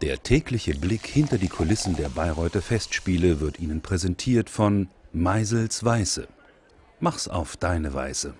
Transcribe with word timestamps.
Der 0.00 0.22
tägliche 0.22 0.74
Blick 0.76 1.06
hinter 1.06 1.38
die 1.38 1.48
Kulissen 1.48 1.96
der 1.96 2.08
Bayreuther 2.08 2.62
Festspiele 2.62 3.40
wird 3.40 3.58
Ihnen 3.58 3.80
präsentiert 3.80 4.48
von 4.48 4.88
Meisels 5.12 5.84
Weiße. 5.84 6.28
Mach's 7.00 7.26
auf 7.26 7.56
deine 7.56 7.94
Weise. 7.94 8.34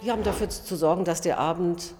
Wir 0.00 0.12
haben 0.12 0.22
dafür 0.22 0.48
zu 0.48 0.76
sorgen, 0.76 1.04
dass 1.04 1.20
der 1.20 1.38
Abend 1.38 1.94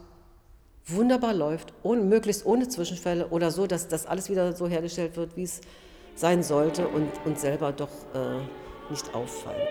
wunderbar 0.86 1.35
läuft, 1.35 1.72
ohne, 1.82 2.03
möglichst 2.03 2.46
ohne 2.46 2.68
Zwischenfälle 2.68 3.26
oder 3.26 3.50
so, 3.50 3.66
dass 3.66 3.89
das 3.89 4.07
alles 4.07 4.30
wieder 4.30 4.54
so 4.54 4.68
hergestellt 4.68 5.16
wird, 5.16 5.36
wie 5.36 5.43
es 5.43 5.62
sein 6.14 6.44
sollte 6.44 6.86
und 6.86 7.11
uns 7.25 7.40
selber 7.40 7.72
doch 7.72 7.90
äh, 8.14 8.39
nicht 8.89 9.12
auffallen. 9.16 9.66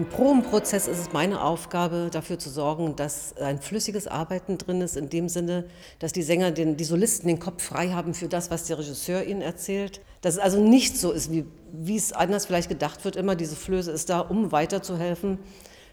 Im 0.00 0.06
Probenprozess 0.06 0.88
ist 0.88 0.98
es 0.98 1.12
meine 1.12 1.44
Aufgabe, 1.44 2.08
dafür 2.10 2.38
zu 2.38 2.48
sorgen, 2.48 2.96
dass 2.96 3.36
ein 3.36 3.60
flüssiges 3.60 4.06
Arbeiten 4.06 4.56
drin 4.56 4.80
ist, 4.80 4.96
in 4.96 5.10
dem 5.10 5.28
Sinne, 5.28 5.66
dass 5.98 6.14
die 6.14 6.22
Sänger, 6.22 6.52
den, 6.52 6.78
die 6.78 6.84
Solisten 6.84 7.28
den 7.28 7.38
Kopf 7.38 7.62
frei 7.62 7.90
haben 7.90 8.14
für 8.14 8.26
das, 8.26 8.50
was 8.50 8.64
der 8.64 8.78
Regisseur 8.78 9.24
ihnen 9.24 9.42
erzählt. 9.42 10.00
Dass 10.22 10.36
es 10.36 10.40
also 10.40 10.58
nicht 10.58 10.96
so 10.96 11.12
ist, 11.12 11.30
wie, 11.30 11.44
wie 11.70 11.98
es 11.98 12.14
anders 12.14 12.46
vielleicht 12.46 12.70
gedacht 12.70 13.04
wird, 13.04 13.14
immer 13.14 13.36
diese 13.36 13.56
Flöße 13.56 13.90
ist 13.90 14.08
da, 14.08 14.20
um 14.20 14.52
weiterzuhelfen. 14.52 15.38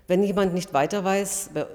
Wenn 0.08 0.24
jemand 0.24 0.54
nicht 0.54 0.74
weiter 0.74 1.04
weiß, 1.04 1.50
bei, 1.54 1.66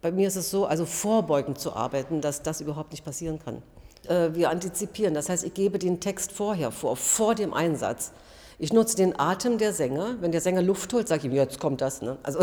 bei 0.00 0.12
mir 0.12 0.28
ist 0.28 0.36
es 0.36 0.52
so, 0.52 0.66
also 0.66 0.86
vorbeugend 0.86 1.58
zu 1.58 1.74
arbeiten, 1.74 2.20
dass 2.20 2.42
das 2.42 2.60
überhaupt 2.60 2.92
nicht 2.92 3.04
passieren 3.04 3.40
kann. 3.44 3.64
Äh, 4.06 4.32
wir 4.36 4.50
antizipieren, 4.50 5.12
das 5.12 5.28
heißt, 5.28 5.42
ich 5.42 5.54
gebe 5.54 5.80
den 5.80 5.98
Text 5.98 6.30
vorher 6.30 6.70
vor, 6.70 6.96
vor 6.96 7.34
dem 7.34 7.52
Einsatz. 7.52 8.12
Ich 8.58 8.72
nutze 8.72 8.96
den 8.96 9.18
Atem 9.18 9.58
der 9.58 9.72
Sänger. 9.72 10.16
Wenn 10.20 10.32
der 10.32 10.40
Sänger 10.40 10.62
Luft 10.62 10.92
holt, 10.92 11.08
sage 11.08 11.20
ich 11.20 11.24
ihm, 11.26 11.32
jetzt 11.32 11.60
kommt 11.60 11.80
das. 11.80 12.02
Ne? 12.02 12.18
Also, 12.22 12.40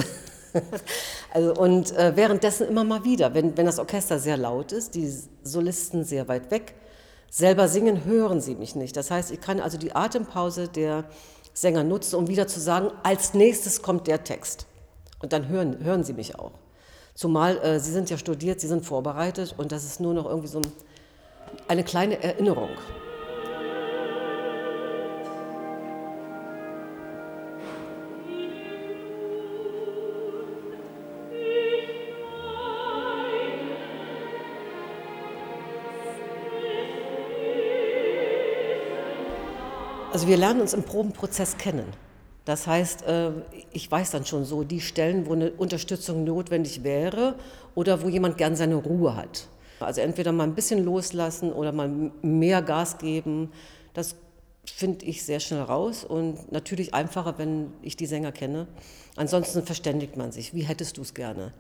also, 1.34 1.54
und 1.54 1.96
äh, 1.96 2.16
währenddessen 2.16 2.68
immer 2.68 2.84
mal 2.84 3.04
wieder, 3.04 3.34
wenn, 3.34 3.56
wenn 3.58 3.66
das 3.66 3.80
Orchester 3.80 4.20
sehr 4.20 4.38
laut 4.38 4.72
ist, 4.72 4.96
die 4.96 5.12
Solisten 5.44 6.04
sehr 6.04 6.28
weit 6.28 6.52
weg, 6.52 6.76
selber 7.30 7.68
singen, 7.68 8.04
hören 8.06 8.42
sie 8.42 8.56
mich 8.56 8.76
nicht. 8.76 8.98
Das 8.98 9.10
heißt, 9.10 9.32
ich 9.32 9.40
kann 9.40 9.60
also 9.60 9.78
die 9.78 9.96
Atempause 9.96 10.68
der 10.68 11.06
Sänger 11.54 11.84
nutzen, 11.84 12.16
um 12.16 12.28
wieder 12.28 12.48
zu 12.48 12.60
sagen, 12.60 12.92
als 13.04 13.34
nächstes 13.34 13.82
kommt 13.82 14.08
der 14.08 14.24
Text. 14.24 14.68
Und 15.20 15.34
dann 15.34 15.48
hören, 15.48 15.84
hören 15.84 16.04
sie 16.04 16.14
mich 16.14 16.38
auch. 16.38 16.52
Zumal 17.14 17.58
äh, 17.60 17.80
sie 17.80 17.92
sind 17.92 18.10
ja 18.10 18.18
studiert, 18.18 18.60
sie 18.60 18.68
sind 18.68 18.86
vorbereitet 18.86 19.56
und 19.58 19.72
das 19.72 19.84
ist 19.84 20.00
nur 20.00 20.14
noch 20.14 20.26
irgendwie 20.26 20.48
so 20.48 20.62
eine 21.68 21.84
kleine 21.84 22.22
Erinnerung. 22.24 22.70
Also 40.12 40.28
wir 40.28 40.36
lernen 40.36 40.60
uns 40.60 40.74
im 40.74 40.84
Probenprozess 40.84 41.58
kennen. 41.58 41.86
Das 42.44 42.68
heißt, 42.68 43.04
äh, 43.04 43.32
ich 43.72 43.90
weiß 43.90 44.12
dann 44.12 44.26
schon 44.26 44.44
so 44.44 44.64
die 44.64 44.82
Stellen, 44.82 45.26
wo 45.26 45.34
eine 45.34 45.52
Unterstützung 45.52 46.26
notwendig 46.26 46.84
wäre 46.84 47.36
oder 47.76 48.02
wo 48.04 48.10
jemand 48.10 48.38
gern 48.38 48.58
seine 48.58 48.76
Ruhe 48.76 49.16
hat. 49.16 49.48
Also 49.80 50.02
entweder 50.02 50.32
mal 50.34 50.44
ein 50.44 50.54
bisschen 50.54 50.84
loslassen 50.84 51.54
oder 51.54 51.72
mal 51.72 52.12
mehr 52.22 52.62
Gas 52.62 52.98
geben. 52.98 53.52
Das 53.94 54.16
finde 54.66 55.06
ich 55.06 55.24
sehr 55.24 55.40
schnell 55.40 55.62
raus 55.62 56.04
und 56.04 56.52
natürlich 56.52 56.94
einfacher, 56.94 57.38
wenn 57.38 57.72
ich 57.82 57.96
die 57.96 58.06
Sänger 58.06 58.34
kenne. 58.34 58.68
Ansonsten 59.16 59.64
verständigt 59.64 60.18
man 60.18 60.32
sich. 60.32 60.54
Wie 60.54 60.64
hättest 60.64 60.98
du 60.98 61.02
es 61.04 61.14
gerne? 61.14 61.54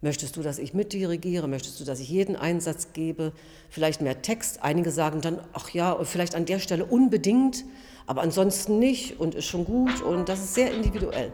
Möchtest 0.00 0.36
du, 0.36 0.42
dass 0.42 0.60
ich 0.60 0.74
mitdirigiere? 0.74 1.48
Möchtest 1.48 1.80
du, 1.80 1.84
dass 1.84 1.98
ich 1.98 2.08
jeden 2.08 2.36
Einsatz 2.36 2.92
gebe? 2.92 3.32
Vielleicht 3.68 4.00
mehr 4.00 4.22
Text. 4.22 4.62
Einige 4.62 4.92
sagen 4.92 5.20
dann, 5.20 5.40
ach 5.52 5.70
ja, 5.70 5.98
vielleicht 6.04 6.36
an 6.36 6.44
der 6.44 6.60
Stelle 6.60 6.84
unbedingt, 6.84 7.64
aber 8.06 8.22
ansonsten 8.22 8.78
nicht 8.78 9.18
und 9.18 9.34
ist 9.34 9.46
schon 9.46 9.64
gut. 9.64 10.00
Und 10.02 10.28
das 10.28 10.38
ist 10.38 10.54
sehr 10.54 10.70
individuell. 10.72 11.32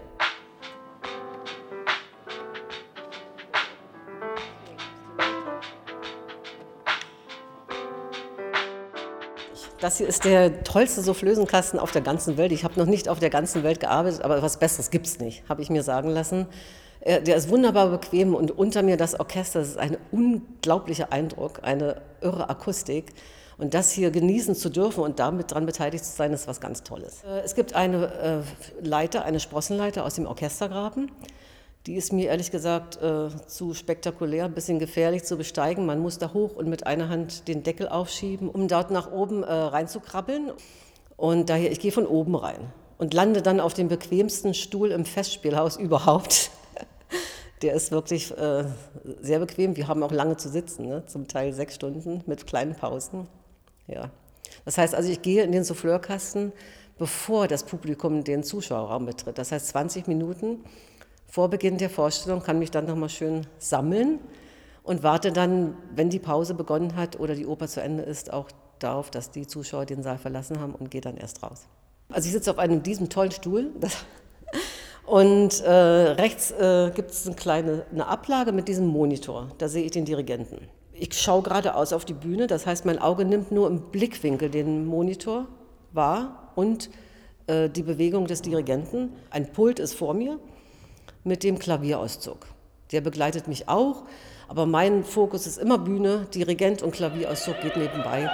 Das 9.78 9.98
hier 9.98 10.08
ist 10.08 10.24
der 10.24 10.64
tollste 10.64 11.02
Soufflösenkasten 11.02 11.78
auf 11.78 11.90
der 11.92 12.00
ganzen 12.00 12.38
Welt. 12.38 12.50
Ich 12.52 12.64
habe 12.64 12.80
noch 12.80 12.86
nicht 12.86 13.10
auf 13.10 13.18
der 13.18 13.28
ganzen 13.28 13.62
Welt 13.62 13.80
gearbeitet, 13.80 14.22
aber 14.22 14.40
was 14.40 14.58
Besseres 14.58 14.90
gibt 14.90 15.04
es 15.06 15.18
nicht, 15.18 15.46
habe 15.50 15.60
ich 15.60 15.68
mir 15.68 15.82
sagen 15.82 16.08
lassen. 16.08 16.46
Äh, 17.04 17.22
der 17.22 17.36
ist 17.36 17.48
wunderbar 17.48 17.88
bequem 17.90 18.34
und 18.34 18.50
unter 18.50 18.82
mir 18.82 18.96
das 18.96 19.18
Orchester, 19.18 19.60
das 19.60 19.70
ist 19.70 19.78
ein 19.78 19.96
unglaublicher 20.10 21.12
Eindruck, 21.12 21.60
eine 21.62 22.00
irre 22.20 22.48
Akustik. 22.48 23.12
Und 23.56 23.72
das 23.72 23.92
hier 23.92 24.10
genießen 24.10 24.56
zu 24.56 24.68
dürfen 24.68 25.04
und 25.04 25.20
damit 25.20 25.52
daran 25.52 25.64
beteiligt 25.64 26.04
zu 26.04 26.10
sein, 26.10 26.32
ist 26.32 26.48
was 26.48 26.60
ganz 26.60 26.82
Tolles. 26.82 27.22
Äh, 27.22 27.40
es 27.44 27.54
gibt 27.54 27.74
eine 27.74 28.44
äh, 28.82 28.84
Leiter, 28.84 29.24
eine 29.24 29.38
Sprossenleiter 29.38 30.04
aus 30.04 30.14
dem 30.14 30.26
Orchestergraben. 30.26 31.12
Die 31.86 31.96
ist 31.96 32.14
mir 32.14 32.30
ehrlich 32.30 32.50
gesagt 32.50 32.98
zu 33.46 33.74
spektakulär, 33.74 34.46
ein 34.46 34.54
bisschen 34.54 34.78
gefährlich 34.78 35.24
zu 35.24 35.36
besteigen. 35.36 35.84
Man 35.84 35.98
muss 35.98 36.16
da 36.16 36.32
hoch 36.32 36.56
und 36.56 36.66
mit 36.66 36.86
einer 36.86 37.10
Hand 37.10 37.46
den 37.46 37.62
Deckel 37.62 37.88
aufschieben, 37.88 38.48
um 38.48 38.68
dort 38.68 38.90
nach 38.90 39.12
oben 39.12 39.44
reinzukrabbeln. 39.44 40.52
Und 41.18 41.50
daher, 41.50 41.70
ich 41.70 41.80
gehe 41.80 41.92
von 41.92 42.06
oben 42.06 42.36
rein 42.36 42.72
und 42.96 43.12
lande 43.12 43.42
dann 43.42 43.60
auf 43.60 43.74
dem 43.74 43.88
bequemsten 43.88 44.54
Stuhl 44.54 44.92
im 44.92 45.04
Festspielhaus 45.04 45.76
überhaupt. 45.78 46.50
Der 47.64 47.72
ist 47.72 47.90
wirklich 47.92 48.30
äh, 48.36 48.64
sehr 49.22 49.38
bequem. 49.38 49.74
Wir 49.74 49.88
haben 49.88 50.02
auch 50.02 50.12
lange 50.12 50.36
zu 50.36 50.50
sitzen, 50.50 50.86
ne? 50.86 51.06
zum 51.06 51.28
Teil 51.28 51.54
sechs 51.54 51.76
Stunden 51.76 52.22
mit 52.26 52.46
kleinen 52.46 52.74
Pausen. 52.74 53.26
Ja. 53.86 54.10
Das 54.66 54.76
heißt 54.76 54.94
also, 54.94 55.10
ich 55.10 55.22
gehe 55.22 55.42
in 55.42 55.50
den 55.50 55.64
Souffleurkasten, 55.64 56.52
bevor 56.98 57.48
das 57.48 57.64
Publikum 57.64 58.22
den 58.22 58.44
Zuschauerraum 58.44 59.06
betritt. 59.06 59.38
Das 59.38 59.50
heißt, 59.50 59.68
20 59.68 60.08
Minuten 60.08 60.62
vor 61.26 61.48
Beginn 61.48 61.78
der 61.78 61.88
Vorstellung 61.88 62.42
kann 62.42 62.58
mich 62.58 62.70
dann 62.70 62.84
nochmal 62.84 63.08
schön 63.08 63.46
sammeln 63.58 64.20
und 64.82 65.02
warte 65.02 65.32
dann, 65.32 65.74
wenn 65.94 66.10
die 66.10 66.18
Pause 66.18 66.52
begonnen 66.52 66.96
hat 66.96 67.18
oder 67.18 67.34
die 67.34 67.46
Oper 67.46 67.66
zu 67.66 67.80
Ende 67.80 68.02
ist, 68.02 68.30
auch 68.30 68.50
darauf, 68.78 69.10
dass 69.10 69.30
die 69.30 69.46
Zuschauer 69.46 69.86
den 69.86 70.02
Saal 70.02 70.18
verlassen 70.18 70.60
haben 70.60 70.74
und 70.74 70.90
gehe 70.90 71.00
dann 71.00 71.16
erst 71.16 71.42
raus. 71.42 71.62
Also 72.10 72.26
ich 72.26 72.32
sitze 72.34 72.50
auf 72.50 72.58
einem 72.58 72.82
diesem 72.82 73.08
tollen 73.08 73.32
Stuhl. 73.32 73.70
Das 73.80 74.04
und 75.06 75.60
äh, 75.60 75.70
rechts 75.70 76.50
äh, 76.52 76.90
gibt 76.94 77.10
es 77.10 77.26
eine 77.26 77.36
kleine 77.36 77.84
eine 77.92 78.06
Ablage 78.06 78.52
mit 78.52 78.68
diesem 78.68 78.86
Monitor. 78.86 79.48
Da 79.58 79.68
sehe 79.68 79.84
ich 79.84 79.90
den 79.90 80.04
Dirigenten. 80.04 80.68
Ich 80.92 81.12
schaue 81.20 81.42
geradeaus 81.42 81.92
auf 81.92 82.04
die 82.04 82.14
Bühne, 82.14 82.46
das 82.46 82.66
heißt, 82.66 82.84
mein 82.84 83.00
Auge 83.00 83.24
nimmt 83.24 83.50
nur 83.50 83.66
im 83.66 83.80
Blickwinkel 83.90 84.48
den 84.48 84.86
Monitor 84.86 85.46
wahr 85.92 86.52
und 86.54 86.88
äh, 87.46 87.68
die 87.68 87.82
Bewegung 87.82 88.26
des 88.26 88.42
Dirigenten. 88.42 89.12
Ein 89.30 89.52
Pult 89.52 89.78
ist 89.78 89.94
vor 89.94 90.14
mir 90.14 90.38
mit 91.24 91.42
dem 91.42 91.58
Klavierauszug. 91.58 92.46
Der 92.92 93.00
begleitet 93.00 93.48
mich 93.48 93.68
auch, 93.68 94.04
aber 94.48 94.66
mein 94.66 95.04
Fokus 95.04 95.46
ist 95.46 95.58
immer 95.58 95.78
Bühne, 95.78 96.28
Dirigent 96.32 96.82
und 96.82 96.92
Klavierauszug 96.92 97.60
geht 97.60 97.76
nebenbei. 97.76 98.30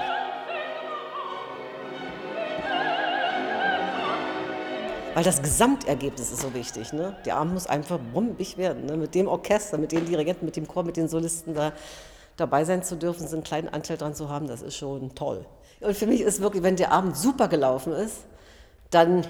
Weil 5.15 5.25
das 5.25 5.43
Gesamtergebnis 5.43 6.31
ist 6.31 6.41
so 6.41 6.55
wichtig. 6.55 6.93
Ne? 6.93 7.17
Der 7.25 7.37
Abend 7.37 7.55
muss 7.55 7.67
einfach 7.67 7.99
bombig 8.13 8.57
werden. 8.57 8.87
Ne? 8.87 8.97
Mit 8.97 9.15
dem 9.15 9.27
Orchester, 9.27 9.77
mit 9.77 9.93
den 9.93 10.07
Dirigenten, 10.07 10.45
mit 10.45 10.57
dem 10.57 10.69
Chor, 10.69 10.85
mit 10.85 10.97
den 10.97 11.09
Solisten 11.09 11.55
da 11.55 11.73
dabei 12.37 12.65
sein 12.65 12.83
zu 12.83 12.97
dürfen, 12.97 13.29
so 13.29 13.37
einen 13.37 13.45
kleinen 13.45 13.69
Anteil 13.69 13.97
dran 13.97 14.15
zu 14.15 14.29
haben, 14.29 14.49
das 14.49 14.63
ist 14.63 14.77
schon 14.77 15.15
toll. 15.15 15.45
Und 15.81 15.97
für 15.97 16.07
mich 16.07 16.21
ist 16.21 16.41
wirklich, 16.41 16.63
wenn 16.63 16.77
der 16.77 16.93
Abend 16.93 17.17
super 17.17 17.49
gelaufen 17.49 17.93
ist, 17.93 18.25
dann, 18.91 19.27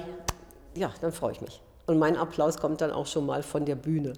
ja, 0.74 0.92
dann 1.00 1.12
freue 1.12 1.32
ich 1.32 1.40
mich. 1.40 1.60
Und 1.86 1.98
mein 1.98 2.16
Applaus 2.16 2.58
kommt 2.58 2.80
dann 2.80 2.92
auch 2.92 3.06
schon 3.06 3.26
mal 3.26 3.42
von 3.42 3.64
der 3.64 3.74
Bühne. 3.74 4.12